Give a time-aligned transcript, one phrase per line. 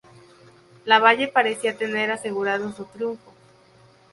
[0.83, 3.31] Lavalle parecía tener asegurado su triunfo.